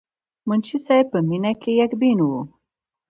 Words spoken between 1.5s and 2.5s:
کښې يک بين وو،